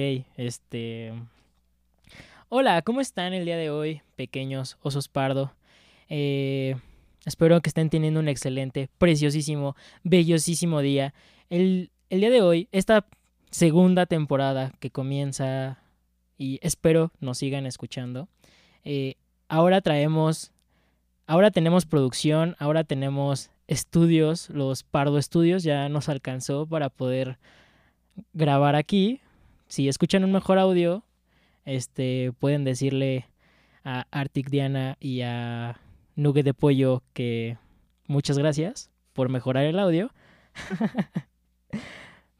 [0.00, 1.12] Este.
[2.48, 5.52] Hola, ¿cómo están el día de hoy, pequeños osos pardo?
[6.08, 6.74] Eh,
[7.26, 11.12] espero que estén teniendo un excelente, preciosísimo, bellosísimo día.
[11.50, 13.04] El, el día de hoy, esta
[13.50, 15.82] segunda temporada que comienza
[16.38, 18.26] y espero nos sigan escuchando.
[18.84, 19.16] eh,
[19.48, 20.50] ahora traemos,
[21.26, 27.38] ahora tenemos producción, ahora tenemos estudios, los Pardo Estudios ya nos alcanzó para poder
[28.32, 29.20] grabar aquí.
[29.70, 31.04] Si escuchan un mejor audio,
[31.64, 33.28] este pueden decirle
[33.84, 35.78] a Arctic Diana y a
[36.16, 37.56] Nugget de Pollo que
[38.08, 40.10] muchas gracias por mejorar el audio.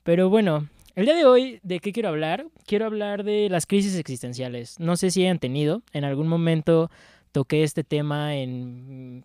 [0.03, 2.47] Pero bueno, el día de hoy, ¿de qué quiero hablar?
[2.67, 4.81] Quiero hablar de las crisis existenciales.
[4.81, 5.85] No sé si hayan tenido.
[5.93, 6.91] En algún momento
[7.31, 9.25] toqué este tema en,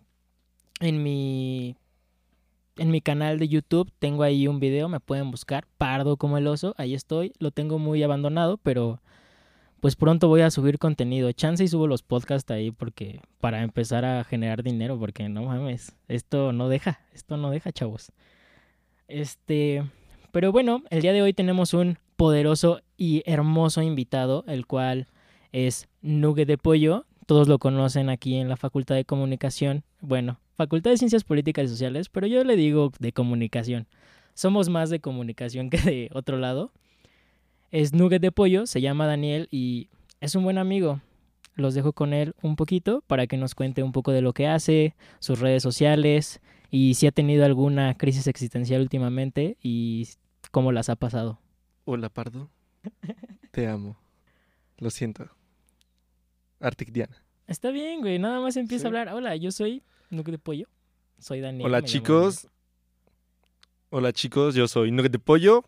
[0.78, 1.74] en mi
[2.76, 3.92] en mi canal de YouTube.
[3.98, 5.66] Tengo ahí un video, me pueden buscar.
[5.78, 6.74] Pardo como el oso.
[6.78, 7.32] Ahí estoy.
[7.38, 9.00] Lo tengo muy abandonado, pero
[9.80, 11.30] pues pronto voy a subir contenido.
[11.32, 15.94] Chance y subo los podcasts ahí porque para empezar a generar dinero, porque no mames,
[16.08, 18.12] esto no deja, esto no deja, chavos.
[19.08, 19.84] Este,
[20.32, 25.06] pero bueno, el día de hoy tenemos un poderoso y hermoso invitado, el cual
[25.52, 27.06] es Nugget de Pollo.
[27.26, 29.84] Todos lo conocen aquí en la Facultad de Comunicación.
[30.06, 33.88] Bueno, Facultad de Ciencias Políticas y Sociales, pero yo le digo de comunicación.
[34.34, 36.70] Somos más de comunicación que de otro lado.
[37.72, 39.88] Es Nugget de Pollo, se llama Daniel y
[40.20, 41.00] es un buen amigo.
[41.56, 44.46] Los dejo con él un poquito para que nos cuente un poco de lo que
[44.46, 50.06] hace, sus redes sociales y si ha tenido alguna crisis existencial últimamente y
[50.52, 51.40] cómo las ha pasado.
[51.84, 52.48] Hola, Pardo.
[53.50, 53.96] Te amo.
[54.78, 55.28] Lo siento.
[56.60, 57.16] Arctic Diana.
[57.48, 58.86] Está bien, güey, nada más empieza Sí.
[58.86, 59.08] a hablar.
[59.12, 60.68] Hola, yo soy Nugget de Pollo.
[61.18, 61.66] Soy Daniel.
[61.66, 62.48] Hola, llamo chicos.
[63.90, 64.54] Hola, chicos.
[64.54, 65.64] Yo soy Nugget de Pollo,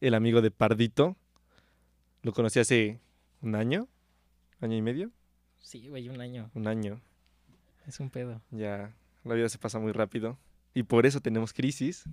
[0.00, 1.16] el amigo de Pardito.
[2.22, 3.00] Lo conocí hace
[3.42, 3.88] un año,
[4.60, 5.10] año y medio.
[5.60, 6.50] Sí, güey, un año.
[6.54, 7.00] Un año.
[7.86, 8.40] Es un pedo.
[8.50, 8.94] Ya
[9.24, 10.38] la vida se pasa muy rápido.
[10.74, 12.04] Y por eso tenemos crisis.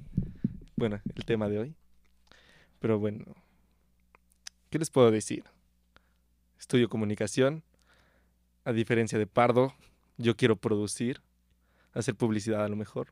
[0.76, 1.76] Bueno, el tema de hoy.
[2.80, 3.26] Pero bueno,
[4.70, 5.46] ¿qué les puedo decir?
[6.60, 7.64] Estudio comunicación.
[8.66, 9.74] A diferencia de Pardo,
[10.18, 11.22] yo quiero producir,
[11.96, 13.08] hacer publicidad a lo mejor,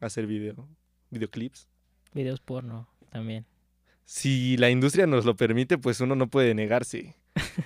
[0.00, 0.66] hacer video,
[1.10, 1.68] videoclips.
[2.14, 3.44] Videos porno también.
[4.06, 7.14] Si la industria nos lo permite, pues uno no puede negarse.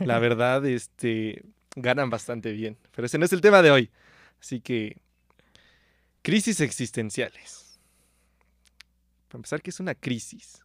[0.00, 1.44] La verdad, este,
[1.76, 2.76] ganan bastante bien.
[2.94, 3.90] Pero ese no es el tema de hoy.
[4.40, 4.96] Así que,
[6.22, 7.78] crisis existenciales.
[9.28, 10.60] Para empezar, ¿qué es una crisis?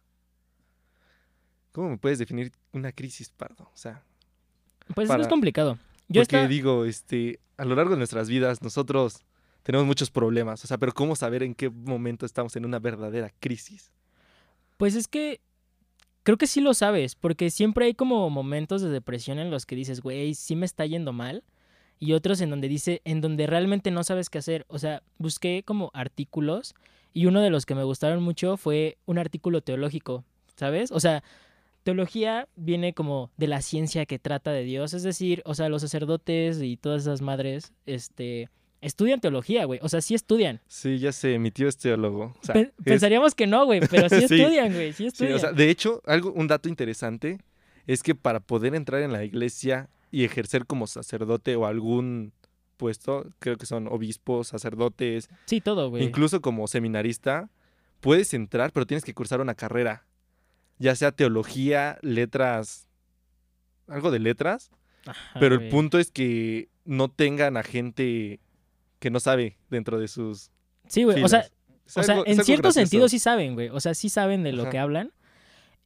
[1.72, 3.64] ¿Cómo me puedes definir una crisis, Pardo?
[3.72, 4.02] O sea,
[4.94, 5.78] Pues Para- es complicado.
[6.08, 9.22] Yo porque digo, este, a lo largo de nuestras vidas, nosotros
[9.68, 10.64] tenemos muchos problemas.
[10.64, 13.92] O sea, pero ¿cómo saber en qué momento estamos en una verdadera crisis?
[14.78, 15.42] Pues es que
[16.22, 19.76] creo que sí lo sabes, porque siempre hay como momentos de depresión en los que
[19.76, 21.44] dices, güey, sí me está yendo mal,
[21.98, 24.64] y otros en donde dice, en donde realmente no sabes qué hacer.
[24.68, 26.74] O sea, busqué como artículos
[27.12, 30.24] y uno de los que me gustaron mucho fue un artículo teológico,
[30.56, 30.90] ¿sabes?
[30.92, 31.22] O sea,
[31.82, 35.82] teología viene como de la ciencia que trata de Dios, es decir, o sea, los
[35.82, 38.48] sacerdotes y todas esas madres, este,
[38.80, 40.60] estudian teología, güey, o sea, sí estudian.
[40.68, 42.34] Sí, ya se emitió este teólogo.
[42.40, 45.34] O sea, Pe- es- Pensaríamos que no, güey, pero sí estudian, güey, sí Sí, estudian.
[45.34, 47.38] o sea, de hecho, algo, un dato interesante
[47.86, 52.32] es que para poder entrar en la iglesia y ejercer como sacerdote o algún
[52.76, 56.04] puesto, creo que son obispos, sacerdotes, sí, todo, güey.
[56.04, 57.50] incluso como seminarista,
[58.00, 60.04] puedes entrar, pero tienes que cursar una carrera,
[60.78, 62.86] ya sea teología, letras,
[63.88, 64.70] algo de letras,
[65.06, 68.38] Ajá, pero el punto es que no tengan a gente
[68.98, 70.50] que no sabe dentro de sus
[70.86, 71.22] Sí, güey.
[71.22, 71.46] O sea,
[71.96, 72.72] o sea algo- en cierto gracioso.
[72.72, 73.68] sentido sí saben, güey.
[73.68, 74.70] O sea, sí saben de lo Ajá.
[74.70, 75.12] que hablan.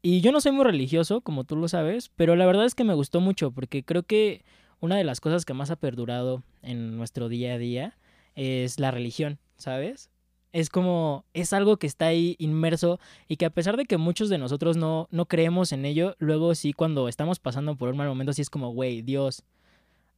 [0.00, 2.84] Y yo no soy muy religioso, como tú lo sabes, pero la verdad es que
[2.84, 4.44] me gustó mucho porque creo que
[4.80, 7.96] una de las cosas que más ha perdurado en nuestro día a día
[8.34, 10.10] es la religión, ¿sabes?
[10.52, 12.98] Es como, es algo que está ahí inmerso
[13.28, 16.54] y que a pesar de que muchos de nosotros no, no creemos en ello, luego
[16.56, 19.44] sí cuando estamos pasando por un mal momento sí es como, güey, Dios,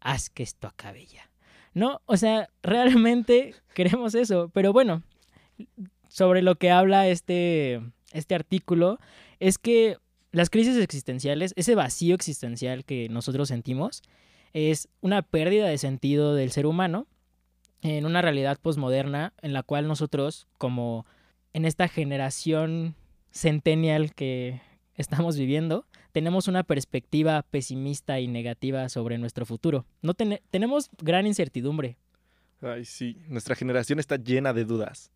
[0.01, 1.31] haz que esto acabe ya.
[1.75, 5.03] No, o sea, realmente queremos eso, pero bueno,
[6.09, 7.83] sobre lo que habla este,
[8.13, 8.99] este artículo
[9.41, 9.99] es que
[10.33, 14.03] las crisis existenciales, ese vacío existencial que nosotros sentimos,
[14.53, 17.07] es una pérdida de sentido del ser humano
[17.83, 21.07] en una realidad posmoderna en la cual nosotros, como
[21.53, 22.95] en esta generación
[23.31, 24.61] centennial que
[24.97, 29.85] estamos viviendo, tenemos una perspectiva pesimista y negativa sobre nuestro futuro.
[30.01, 31.97] No tene- tenemos gran incertidumbre.
[32.63, 35.11] Ay, sí, nuestra generación está llena de dudas.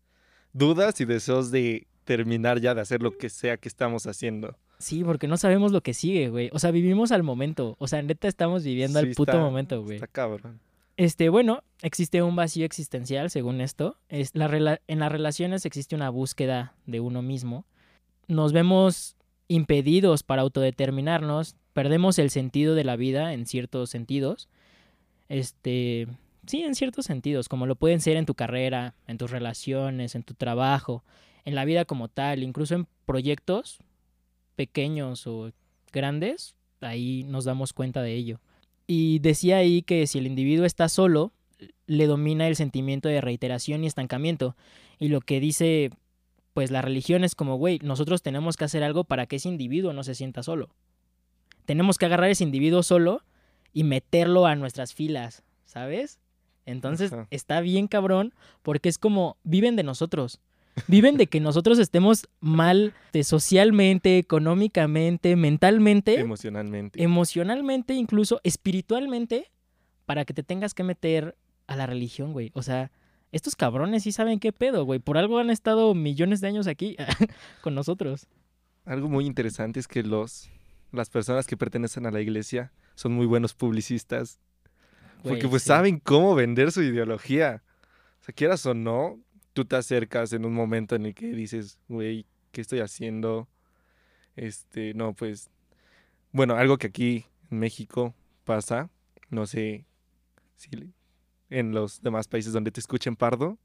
[0.51, 4.57] Dudas y deseos de terminar ya de hacer lo que sea que estamos haciendo.
[4.77, 6.49] Sí, porque no sabemos lo que sigue, güey.
[6.51, 7.77] O sea, vivimos al momento.
[7.79, 9.95] O sea, neta estamos viviendo Sí, al puto está- momento, güey.
[9.95, 10.59] Está cabrón.
[10.97, 13.95] Este, bueno, existe un vacío existencial, según esto.
[14.09, 17.65] Es la en las relaciones existe una búsqueda de uno mismo.
[18.27, 19.15] Nos vemos
[19.49, 24.47] impedidos para autodeterminarnos, perdemos el sentido de la vida en ciertos sentidos.
[25.27, 26.07] Este,
[26.45, 30.23] sí, en ciertos sentidos, como lo pueden ser en tu carrera, en tus relaciones, en
[30.23, 31.03] tu trabajo,
[31.43, 33.79] en la vida como tal, incluso en proyectos
[34.55, 35.51] pequeños o
[35.91, 38.39] grandes, ahí nos damos cuenta de ello.
[38.85, 41.31] Y decía ahí que si el individuo está solo,
[41.87, 44.55] le domina el sentimiento de reiteración y estancamiento.
[44.99, 45.89] Y lo que dice,
[46.59, 49.93] pues la religión es como, güey, nosotros tenemos que hacer algo para que ese individuo
[49.93, 50.75] no se sienta solo.
[51.63, 53.23] Tenemos que agarrar ese individuo solo
[53.71, 56.19] y meterlo a nuestras filas, ¿sabes?
[56.65, 57.27] Entonces Ajá.
[57.31, 60.41] está bien cabrón porque es como, viven de nosotros.
[60.87, 67.01] Viven de que nosotros estemos mal de socialmente, económicamente, mentalmente Emocionalmente.
[67.01, 69.49] emocionalmente, incluso espiritualmente,
[70.05, 72.51] para que te tengas que meter a la religión, güey.
[72.53, 72.91] O sea,
[73.31, 74.99] estos cabrones sí saben qué pedo, güey.
[74.99, 76.97] Por algo han estado millones de años aquí
[77.61, 78.27] con nosotros.
[78.85, 80.49] Algo muy interesante es que los
[80.91, 84.39] las personas que pertenecen a la iglesia son muy buenos publicistas.
[85.23, 85.67] Porque pues sí.
[85.67, 87.63] saben cómo vender su ideología.
[88.21, 89.19] O sea, quieras o no,
[89.53, 93.47] tú te acercas en un momento en el que dices, güey, ¿qué estoy haciendo?
[94.35, 95.49] Este, no, pues,
[96.31, 98.15] bueno, algo que aquí en México
[98.45, 98.89] pasa,
[99.29, 99.85] no sé
[100.55, 100.69] si
[101.49, 103.57] en los demás países donde te escuchen pardo,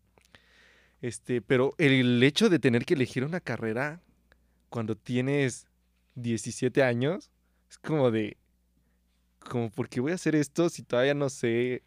[1.03, 4.01] este, pero el hecho de tener que elegir una carrera
[4.71, 5.67] cuando tienes
[6.15, 7.31] 17 años,
[7.71, 8.37] es como de,
[9.39, 11.83] como, ¿por qué voy a hacer esto si todavía no sé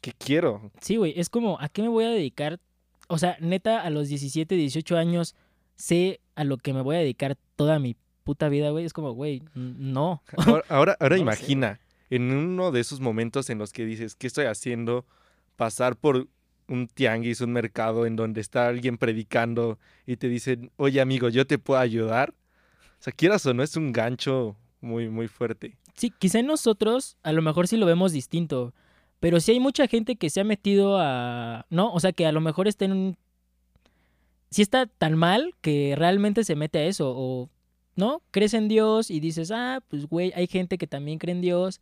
[0.00, 0.72] qué quiero?
[0.80, 2.58] Sí, güey, es como, ¿a qué me voy a dedicar?
[3.08, 5.34] O sea, neta, a los 17, 18 años,
[5.76, 8.84] sé a lo que me voy a dedicar toda mi puta vida, güey.
[8.84, 10.22] Es como, güey, no.
[10.36, 14.14] Ahora, ahora, ahora No sé, imagina, en uno de esos momentos en los que dices,
[14.14, 15.04] ¿qué estoy haciendo?
[15.56, 16.28] Pasar por
[16.68, 21.46] un tianguis, un mercado en donde está alguien predicando y te dicen, oye amigo, yo
[21.46, 22.34] te puedo ayudar.
[23.00, 25.76] O sea, quieras o no, es un gancho muy, muy fuerte.
[25.94, 28.74] Sí, quizá nosotros a lo mejor sí lo vemos distinto,
[29.20, 31.66] pero sí hay mucha gente que se ha metido a...
[31.70, 31.92] ¿No?
[31.92, 33.16] O sea, que a lo mejor está en un...
[34.50, 37.50] Sí está tan mal que realmente se mete a eso, o...
[37.98, 38.22] ¿No?
[38.30, 41.80] Crees en Dios y dices, ah, pues güey, hay gente que también cree en Dios,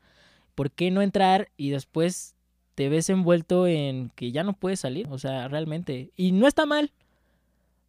[0.54, 1.50] ¿por qué no entrar?
[1.58, 2.34] Y después
[2.74, 6.12] te ves envuelto en que ya no puedes salir, o sea, realmente.
[6.16, 6.90] Y no está mal,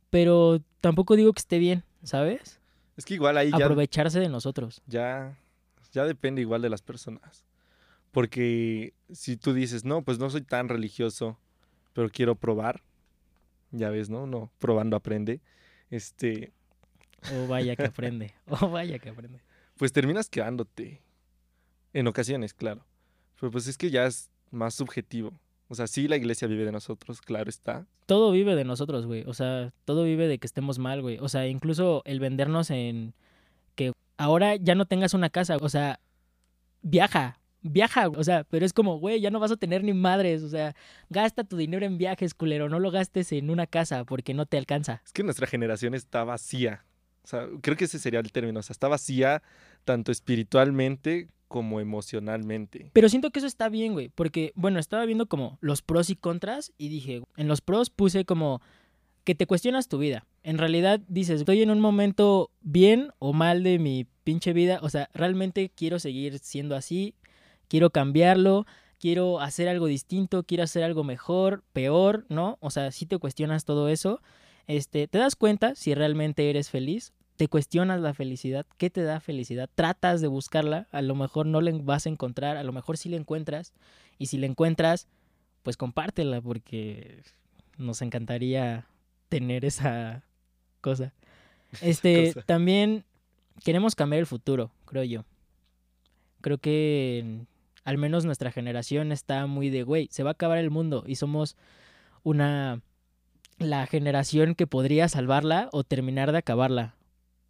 [0.09, 2.59] pero tampoco digo que esté bien, ¿sabes?
[2.97, 4.81] Es que igual ahí ya, Aprovecharse de nosotros.
[4.87, 5.37] ya,
[5.93, 7.45] ya depende igual de las personas.
[8.11, 11.39] Porque si tú dices, no, pues no soy tan religioso,
[11.93, 12.83] pero quiero probar,
[13.71, 14.27] ya ves, ¿no?
[14.27, 15.39] No, probando aprende.
[15.89, 16.51] Este,
[17.33, 18.33] Oh, vaya que aprende.
[18.47, 19.39] Oh, vaya que aprende.
[19.77, 21.01] pues terminas quedándote.
[21.93, 22.85] En ocasiones, claro.
[23.39, 25.39] Pero pues es que ya es más subjetivo.
[25.69, 27.85] O sea, sí la iglesia vive de nosotros, claro está.
[28.05, 29.23] Todo vive de nosotros, güey.
[29.25, 31.17] O sea, todo vive de que estemos mal, güey.
[31.19, 33.13] O sea, incluso el vendernos en
[33.75, 35.57] que ahora ya no tengas una casa.
[35.59, 35.99] O sea,
[36.81, 37.39] viaja.
[37.63, 40.47] Viaja, o sea, pero es como, güey, ya no vas a tener ni madres, o
[40.47, 40.73] sea,
[41.09, 44.57] gasta tu dinero en viajes, culero, no lo gastes en una casa porque no te
[44.57, 45.01] alcanza.
[45.03, 46.85] Es que nuestra generación está vacía.
[47.27, 48.61] O sea, creo que ese sería el término.
[48.61, 49.43] O sea, está vacía
[49.83, 52.89] tanto espiritualmente como emocionalmente.
[52.93, 56.15] Pero siento que eso está bien, güey, porque, bueno, estaba viendo como los pros y
[56.15, 58.61] contras y dije, en los pros puse como
[59.25, 60.25] que te cuestionas tu vida.
[60.43, 64.89] En realidad dices, estoy en un momento bien o mal de mi pinche vida, o
[64.89, 67.13] sea, realmente quiero seguir siendo así,
[67.67, 68.65] quiero cambiarlo,
[68.99, 72.57] quiero hacer algo distinto, quiero hacer algo mejor, peor, ¿no?
[72.61, 74.21] O sea, si te cuestionas todo eso,
[74.67, 79.19] este, te das cuenta si realmente eres feliz, te cuestionas la felicidad, ¿qué te da
[79.19, 79.69] felicidad?
[79.73, 83.09] Tratas de buscarla, a lo mejor no la vas a encontrar, a lo mejor sí
[83.09, 83.73] la encuentras,
[84.17, 85.07] y si la encuentras,
[85.63, 87.21] pues compártela porque
[87.77, 88.87] nos encantaría
[89.29, 90.23] tener esa
[90.81, 91.13] cosa.
[91.81, 92.45] Este, Cosa.
[92.45, 93.03] también
[93.65, 95.25] queremos cambiar el futuro, creo yo.
[96.39, 97.45] Creo que
[97.83, 101.15] al menos nuestra generación está muy de, güey, se va a acabar el mundo y
[101.15, 101.57] somos
[102.23, 102.81] una
[103.59, 106.96] la generación que podría salvarla o terminar de acabarla.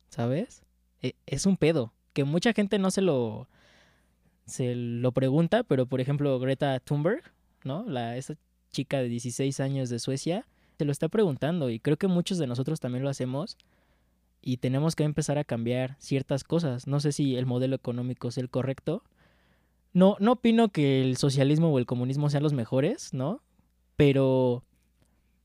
[0.09, 0.63] ¿Sabes?
[1.01, 3.47] E- Es un pedo que mucha gente no se lo
[4.45, 7.21] se lo pregunta, pero por ejemplo Greta Thunberg,
[7.63, 7.83] ¿no?
[7.87, 8.35] La esa
[8.71, 10.47] chica de 16 años de Suecia
[10.77, 13.57] se lo está preguntando y creo que muchos de nosotros también lo hacemos
[14.41, 16.87] y tenemos que empezar a cambiar ciertas cosas.
[16.87, 19.03] No sé si el modelo económico es el correcto.
[19.93, 23.41] No, no opino que el socialismo o el comunismo sean los mejores, ¿no?
[23.95, 24.63] Pero,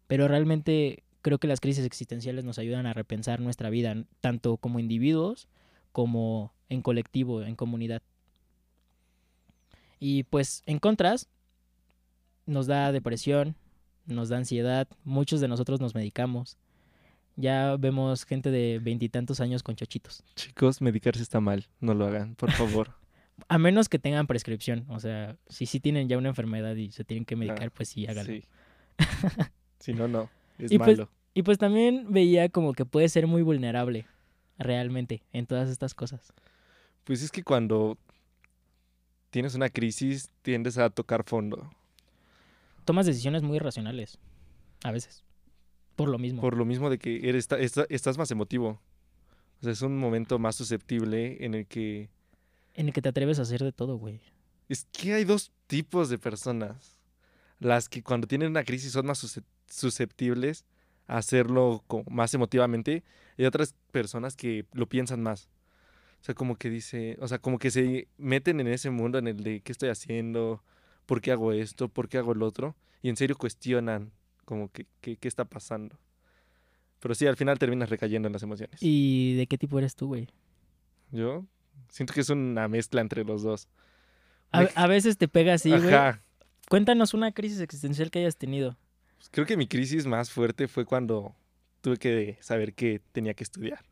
[0.07, 4.81] pero realmente creo que las crisis existenciales nos ayudan a repensar nuestra vida, tanto como
[4.81, 5.49] individuos,
[5.93, 8.03] como en colectivo, en comunidad.
[10.01, 11.29] Y pues en contras,
[12.45, 13.55] nos da depresión,
[14.07, 16.59] nos da ansiedad, muchos de nosotros nos medicamos.
[17.37, 20.23] Ya vemos gente de veintitantos años con chochitos.
[20.35, 22.91] Chicos, medicarse está mal, no lo hagan, por favor.
[23.49, 27.03] A menos que tengan prescripción, o sea, si sí tienen ya una enfermedad y se
[27.03, 28.35] tienen que medicar, pues sí, háganlo.
[28.35, 28.45] Sí.
[29.81, 30.29] si no, no,
[30.59, 31.11] es Y pues- malo.
[31.35, 34.07] Y pues también veía como que puede ser muy vulnerable,
[34.59, 36.33] realmente, en todas estas cosas.
[37.05, 37.97] Pues es que cuando
[39.31, 41.71] tienes una crisis tiendes a tocar fondo.
[42.85, 44.19] Tomas decisiones muy irracionales,
[44.85, 45.25] a veces,
[45.97, 46.43] por lo mismo.
[46.43, 47.49] Por lo mismo de que eres,
[47.89, 48.79] estás más emotivo.
[49.61, 52.11] O sea, es un momento más susceptible en el que...
[52.75, 54.21] En el que te atreves a hacer de todo, güey.
[54.69, 56.99] Es que hay dos tipos de personas.
[57.61, 60.65] Las que cuando tienen una crisis son más susce- susceptibles
[61.07, 63.03] a hacerlo más emotivamente
[63.37, 65.49] y otras personas que lo piensan más.
[66.21, 69.27] O sea, como que dice, o sea, como que se meten en ese mundo en
[69.27, 70.63] el de qué estoy haciendo,
[71.07, 74.13] por qué hago esto, por qué hago el otro, y en serio cuestionan
[74.45, 75.99] como que que- qué está pasando.
[77.01, 78.81] Pero sí, al final terminas recayendo en las emociones.
[78.81, 80.29] ¿Y de qué tipo eres tú, güey?
[81.11, 81.45] Yo
[81.89, 83.69] siento que es una mezcla entre los dos.
[84.53, 85.93] A, a veces te pega así, güey.
[85.93, 86.23] Ajá.
[86.69, 88.77] Cuéntanos una crisis existencial que hayas tenido.
[89.23, 91.37] Pues creo que mi crisis más fuerte fue cuando
[91.81, 93.85] tuve que saber que tenía que estudiar.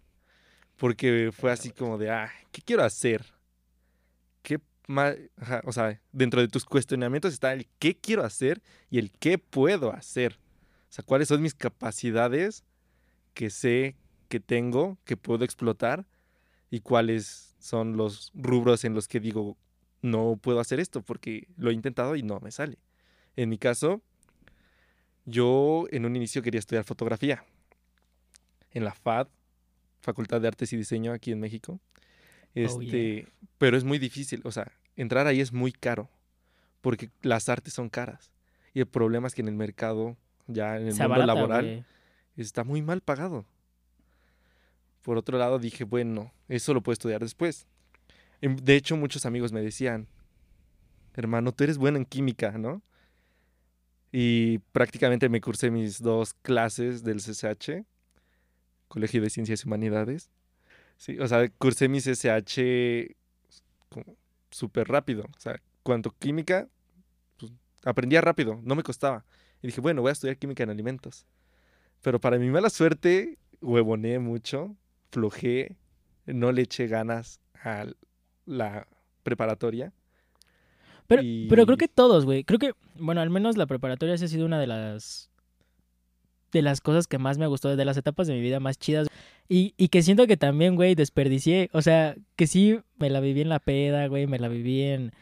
[0.77, 3.25] Porque fue así como de, ah, ¿qué quiero hacer?
[4.43, 4.59] ¿Qué
[4.89, 5.15] más?
[5.63, 8.61] o sea, dentro de tus cuestionamientos está el qué quiero hacer
[8.91, 10.37] y el qué puedo hacer.
[10.89, 12.65] O sea, cuáles son mis capacidades
[13.33, 13.95] que sé
[14.29, 16.09] que tengo, que puedo explotar
[16.71, 19.57] y cuáles son los rubros en los que digo,
[20.03, 22.81] no puedo hacer esto porque lo he intentado y no me sale.
[23.37, 24.03] En mi caso,
[25.25, 27.45] yo en un inicio quería estudiar fotografía
[28.73, 29.29] en la FAD,
[30.01, 31.81] Facultad de Artes y Diseño aquí en México.
[31.81, 33.27] Oh, Este,
[33.59, 36.09] pero es muy difícil, o sea, entrar ahí es muy caro
[36.81, 38.33] porque las artes son caras.
[38.73, 41.87] Y el problema es que en el mercado, ya en el Se mundo abarata, laboral,
[42.37, 43.45] está muy mal pagado.
[45.03, 47.67] Por otro lado, dije, bueno, eso lo puedo estudiar después.
[48.41, 50.07] Em, De hecho, muchos amigos me decían,
[51.15, 52.83] hermano, tú eres bueno en química, ¿no?
[54.13, 57.85] Y prácticamente me cursé mis dos clases del CCH,
[58.89, 60.31] Colegio de Ciencias y Humanidades.
[60.97, 63.15] Sí, o sea, cursé mi CCH
[64.51, 65.25] súper rápido.
[65.37, 66.69] O sea, cuanto química,
[67.39, 67.53] pues,
[67.85, 69.25] aprendía rápido, no me costaba.
[69.63, 71.27] Y dije, bueno, voy a estudiar química en alimentos.
[72.03, 74.77] Pero para mi mala suerte, huevoné mucho,
[75.11, 75.77] flojé,
[76.27, 77.87] no le eché ganas a
[78.47, 78.89] la
[79.23, 79.93] preparatoria.
[81.11, 82.45] Pero, pero creo que todos, güey.
[82.45, 85.29] Creo que, bueno, al menos la preparatoria sí ha sido una de las
[86.53, 89.07] de las cosas que más me gustó, de las etapas de mi vida más chidas.
[89.49, 91.69] Y, y que siento que también, güey, desperdicié.
[91.73, 95.13] O sea, que sí me la viví en la peda, güey, me la viví en,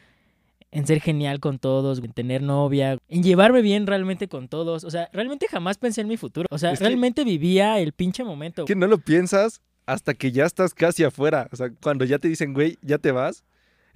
[0.70, 4.84] en ser genial con todos, en tener novia, en llevarme bien realmente con todos.
[4.84, 6.46] O sea, realmente jamás pensé en mi futuro.
[6.50, 8.64] O sea, Es que- realmente vivía el pinche momento.
[8.64, 11.48] Que no lo piensas hasta que ya estás casi afuera.
[11.52, 13.44] O sea, cuando ya te dicen, güey, ya te vas,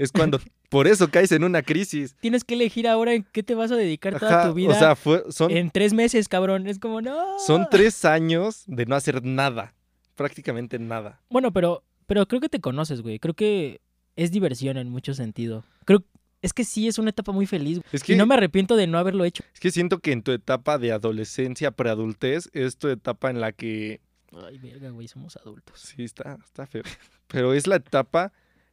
[0.03, 2.17] es cuando por eso caes en una crisis.
[2.21, 4.71] Tienes que elegir ahora en qué te vas a dedicar toda Ajá, tu vida.
[4.71, 6.67] o sea, fue- son, en tres meses, cabrón.
[6.67, 7.39] Es como, no.
[7.39, 9.75] son tres años de no hacer nada.
[10.15, 11.21] Prácticamente nada.
[11.31, 13.19] Bueno, pero, pero creo que te conoces, güey.
[13.19, 13.81] Creo que
[14.17, 15.65] es diversión en mucho sentido.
[15.85, 16.05] Creo
[16.43, 17.81] es que sí es una etapa muy feliz.
[17.93, 19.45] Es que, Y no me arrepiento de no haberlo hecho.
[19.55, 23.53] es que siento que en tu etapa de adolescencia, preadultez, es tu etapa en la
[23.53, 24.01] que
[24.47, 25.79] Ay, verga, güey, somos adultos.
[25.79, 26.83] Sí, está, está feo.
[27.29, 28.33] Pero es la etapa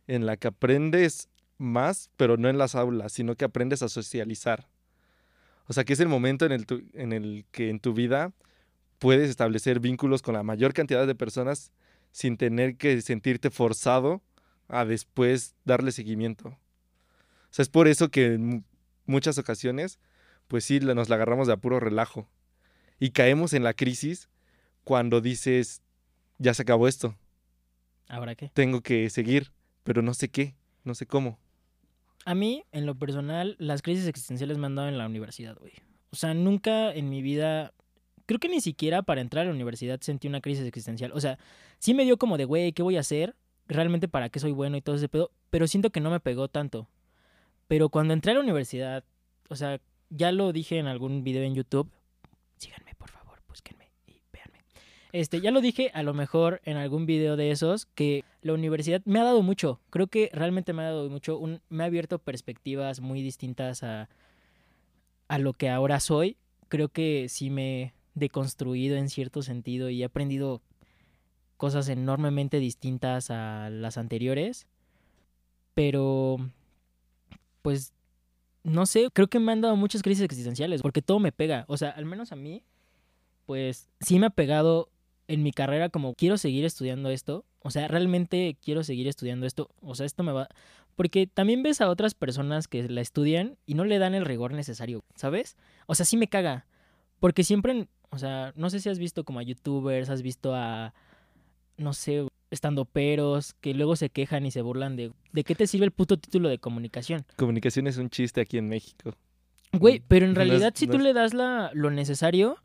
[0.09, 4.67] en la que aprendes más, pero no en las aulas, sino que aprendes a socializar.
[5.67, 8.33] O sea, que es el momento en el, tu- en el que en tu vida
[8.97, 11.71] puedes establecer vínculos con la mayor cantidad de personas
[12.11, 14.21] sin tener que sentirte forzado
[14.67, 16.49] a después darle seguimiento.
[16.49, 16.57] O
[17.51, 18.63] sea, es por eso que en mu-
[19.05, 19.99] muchas ocasiones,
[20.47, 22.27] pues sí, nos la agarramos de a puro relajo.
[22.99, 24.27] Y caemos en la crisis
[24.83, 25.81] cuando dices,
[26.39, 27.15] ya se acabó esto
[28.07, 28.49] ¿Ahora qué?
[28.55, 29.51] tengo que seguir,
[29.83, 31.39] pero no sé qué, no sé cómo.
[32.25, 35.73] A mí, en lo personal, las crisis existenciales me han dado en la universidad, güey.
[36.11, 37.73] O sea, nunca en mi vida,
[38.25, 41.11] creo que ni siquiera para entrar a la universidad sentí una crisis existencial.
[41.13, 41.37] O sea,
[41.79, 43.35] sí me dio como de, güey, ¿qué voy a hacer?
[43.67, 45.31] ¿Realmente para qué soy bueno y todo ese pedo?
[45.49, 46.89] Pero siento que no me pegó tanto.
[47.67, 49.03] Pero cuando entré a la universidad,
[49.49, 51.89] o sea, ya lo dije en algún video en YouTube.
[52.57, 54.63] Síganme, por favor, búsquenme y véanme.
[55.11, 59.01] Este, ya lo dije a lo mejor en algún video de esos que la universidad
[59.05, 59.79] me ha dado mucho.
[59.89, 61.41] Creo que realmente me ha dado mucho.
[61.69, 64.07] me ha abierto perspectivas muy distintas a,
[65.27, 66.37] a lo que ahora soy.
[66.67, 70.61] Creo que sí me he deconstruido en cierto sentido y he aprendido
[71.57, 74.65] cosas enormemente distintas a las anteriores,
[75.73, 76.37] pero
[77.61, 77.93] pues
[78.63, 81.75] no sé, creo que me han dado muchas crisis existenciales porque todo me pega, o
[81.75, 82.63] sea, al menos a mí,
[83.45, 84.89] pues sí me ha pegado
[85.29, 89.69] en mi carrera como quiero seguir estudiando esto, o sea, realmente quiero seguir estudiando esto,
[89.81, 90.49] o sea, esto me va,
[90.95, 94.53] porque también ves a otras personas que la estudian y no le dan el rigor
[94.53, 95.55] necesario, ¿sabes?
[95.85, 96.65] O sea, sí me caga,
[97.21, 100.93] porque siempre, o sea, no sé si has visto como a youtubers, has visto a,
[101.77, 105.67] no sé, estando peros, que luego se quejan y se burlan de, ¿de qué te
[105.67, 107.23] sirve el puto título de comunicación?
[107.35, 109.13] Comunicación es un chiste aquí en México.
[109.73, 112.57] Güey, pero en No es- realidad si no tú es- le das la, lo necesario,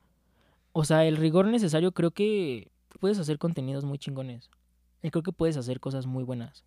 [0.74, 4.50] o sea, el rigor necesario, creo que puedes hacer contenidos muy chingones.
[5.02, 6.64] Y creo que puedes hacer cosas muy buenas.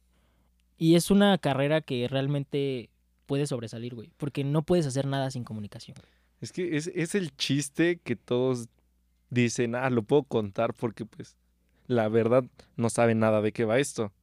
[0.77, 2.89] Y es una carrera que realmente
[3.25, 4.13] puede sobresalir, güey.
[4.15, 5.97] Porque no puedes hacer nada sin comunicación.
[6.39, 8.69] Es que es, es el chiste que todos
[9.29, 11.35] dicen, ah, lo puedo contar porque pues
[11.87, 12.45] la verdad
[12.77, 14.13] no saben nada de qué va esto.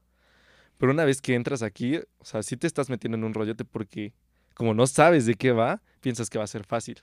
[0.79, 3.67] Pero una vez que entras aquí, o sea, sí te estás metiendo en un rollote
[3.67, 4.15] porque
[4.55, 7.03] como no sabes de qué va, piensas que va a ser fácil.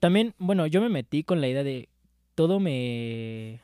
[0.00, 1.88] También, bueno, yo me metí con la idea de
[2.34, 3.60] todo me...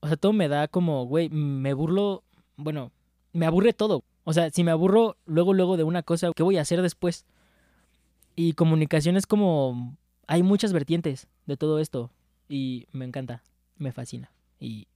[0.00, 2.22] O sea, todo me da como, güey, me burlo,
[2.56, 2.92] bueno,
[3.32, 4.04] me aburre todo.
[4.24, 7.24] O sea, si me aburro luego, luego de una cosa, ¿qué voy a hacer después?
[8.36, 9.96] Y comunicación es como,
[10.28, 12.10] hay muchas vertientes de todo esto
[12.48, 13.42] y me encanta,
[13.76, 14.30] me fascina.
[14.60, 14.86] Y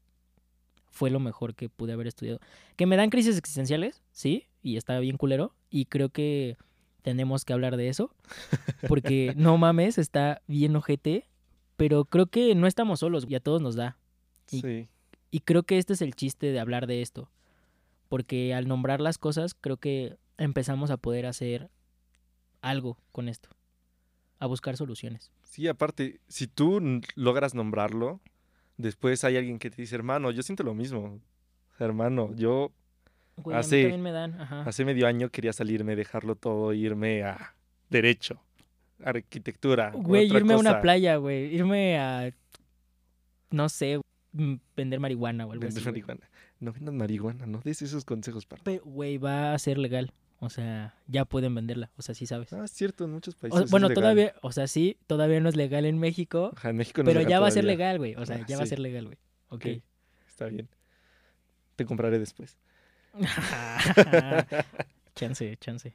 [0.91, 2.39] fue lo mejor que pude haber estudiado.
[2.77, 5.53] Que me dan crisis existenciales, sí, y está bien culero.
[5.71, 6.57] Y creo que
[7.03, 8.15] tenemos que hablar de eso.
[8.89, 11.27] Porque no mames, está bien ojete.
[11.77, 13.97] Pero creo que no estamos solos y a todos nos da.
[14.51, 14.89] Y- Sí.
[15.31, 17.31] Y creo que este es el chiste de hablar de esto.
[18.09, 21.71] Porque al nombrar las cosas, creo que empezamos a poder hacer
[22.61, 23.49] algo con esto.
[24.39, 25.33] A buscar soluciones.
[25.45, 26.81] Sí, aparte, si tú
[27.15, 28.21] logras nombrarlo,
[28.77, 31.21] después hay alguien que te dice, hermano, yo siento lo mismo.
[31.79, 32.73] Hermano, yo
[33.37, 34.41] Güey, a mí Hace- también me dan.
[34.41, 34.63] Ajá.
[34.63, 37.55] hace medio año quería salirme, dejarlo todo, irme a
[37.91, 38.41] derecho,
[39.03, 39.91] arquitectura.
[39.95, 41.55] Güey, irme a una playa, güey.
[41.55, 42.33] Irme a.
[43.51, 44.01] No sé,
[44.33, 45.91] mm, vender marihuana o algo Vender así.
[45.91, 46.03] güey.
[46.03, 46.31] marihuana.
[46.61, 48.63] No vendas marihuana, no des esos consejos para.
[48.63, 50.13] Pero, güey, va a ser legal.
[50.39, 51.91] O sea, ya pueden venderla.
[51.97, 52.53] O sea, sí sabes.
[52.53, 53.61] Ah, es cierto, en muchos O- países.
[53.65, 54.03] es bueno, legal.
[54.03, 56.53] todavía, o sea, sí, todavía no es legal en México.
[56.57, 58.15] Ajá, en México no es pero legal ya va a ser legal, güey.
[58.17, 59.19] O sea, Ah, ya va a ser legal, güey.
[59.49, 59.67] Ok.
[59.67, 59.83] Ok,
[60.29, 60.69] Está bien.
[61.77, 62.57] Te compraré después.
[65.15, 65.95] chance, chance.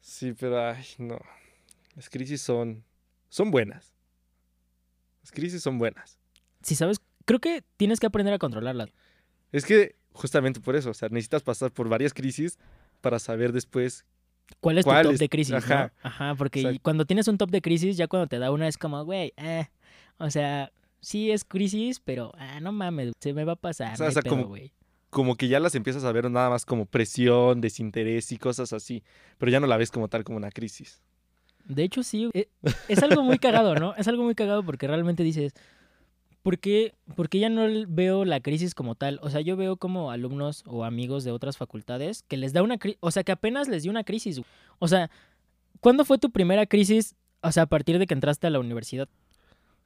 [0.00, 1.18] Sí, pero ay, no.
[1.96, 2.84] Las crisis son.
[3.28, 3.92] son buenas.
[5.22, 6.18] Las crisis son buenas.
[6.62, 8.90] Si sabes, creo que tienes que aprender a controlarlas.
[9.52, 12.58] Es que justamente por eso, o sea, necesitas pasar por varias crisis
[13.00, 14.04] para saber después.
[14.60, 15.18] ¿Cuál es tu ¿Cuál top es?
[15.20, 15.54] de crisis?
[15.54, 15.92] Ajá.
[16.02, 16.08] ¿no?
[16.08, 19.04] Ajá, porque cuando tienes un top de crisis, ya cuando te da una es como,
[19.04, 19.68] güey, eh.
[20.18, 23.94] O sea, sí es crisis, pero ah, no mames, se me va a pasar.
[23.94, 24.72] O sea, no hay o sea, pedo, como- güey.
[25.10, 29.02] Como que ya las empiezas a ver nada más como presión, desinterés y cosas así.
[29.38, 31.02] Pero ya no la ves como tal como una crisis.
[31.64, 32.30] De hecho, sí.
[32.32, 32.48] eh,
[32.88, 33.94] Es algo muy cagado, ¿no?
[33.96, 35.52] Es algo muy cagado porque realmente dices,
[36.42, 39.18] ¿por qué, por qué ya no veo la crisis como tal?
[39.22, 42.78] O sea, yo veo como alumnos o amigos de otras facultades que les da una
[42.78, 44.40] crisis, o sea, que apenas les dio una crisis.
[44.78, 45.10] O sea,
[45.80, 47.14] ¿cuándo fue tu primera crisis?
[47.42, 49.08] O sea, a partir de que entraste a la universidad.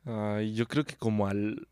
[0.04, 1.66] Ay, yo creo que como al.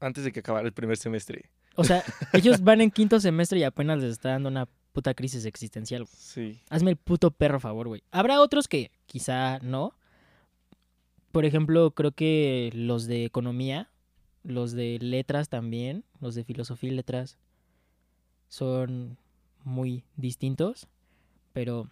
[0.00, 1.50] Antes de que acabara el primer semestre.
[1.76, 5.44] O sea, ellos van en quinto semestre y apenas les está dando una puta crisis
[5.44, 6.04] existencial.
[6.04, 6.14] güey.
[6.16, 6.60] Sí.
[6.70, 8.02] Hazme el puto perro favor, güey.
[8.10, 9.92] Habrá otros que quizá no.
[11.32, 13.90] Por ejemplo, creo que los de economía,
[14.44, 17.38] los de letras también, los de filosofía y letras
[18.48, 19.18] son
[19.64, 20.86] muy distintos.
[21.52, 21.88] Pero,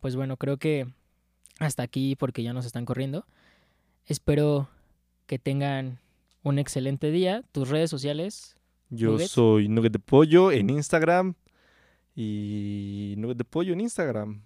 [0.00, 0.86] pues bueno, creo que
[1.58, 3.26] hasta aquí porque ya nos están corriendo.
[4.06, 4.70] Espero
[5.26, 5.98] que tengan
[6.42, 7.44] un excelente día.
[7.52, 8.56] Tus redes sociales.
[8.90, 11.34] Yo soy Nugget de Pollo en Instagram.
[12.16, 14.42] Y Nugget de Pollo en Instagram.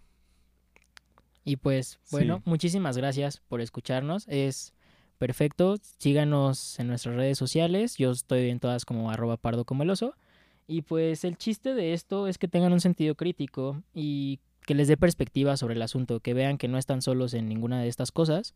[1.45, 2.43] Y pues, bueno, Sí.
[2.51, 4.27] muchísimas gracias por escucharnos.
[4.29, 4.73] Es
[5.19, 5.77] perfecto.
[5.99, 7.97] Síganos en nuestras redes sociales.
[7.97, 10.15] Yo estoy en todas como arroba pardo como el oso.
[10.67, 14.89] Y pues el chiste de esto es que tengan un sentido crítico y que les
[14.89, 18.11] dé perspectiva sobre el asunto, que vean que no están solos en ninguna de estas
[18.13, 18.55] cosas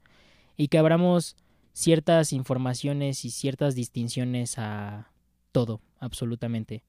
[0.57, 1.37] y que abramos
[1.74, 5.11] ciertas informaciones y ciertas distinciones a
[5.52, 6.82] todo, absolutamente.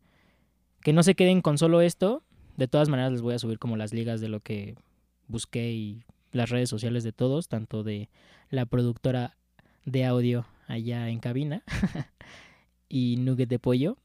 [0.81, 2.23] Que no se queden con solo esto.
[2.57, 4.75] De todas maneras les voy a subir como las ligas de lo que
[5.27, 8.09] busqué y las redes sociales de todos, tanto de
[8.49, 9.37] la productora
[9.85, 11.63] de audio allá en cabina
[12.89, 13.97] y Nugget de Pollo.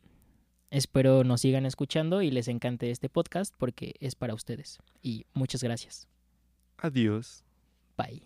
[0.70, 4.78] Espero nos sigan escuchando y les encante este podcast porque es para ustedes.
[5.02, 6.08] Y muchas gracias.
[6.78, 7.44] Adiós.
[7.96, 8.22] Bye.